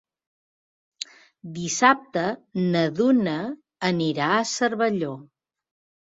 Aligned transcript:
Dissabte 1.57 2.23
na 2.75 2.81
Duna 2.99 3.35
anirà 3.91 4.31
a 4.39 4.47
Cervelló. 4.53 5.11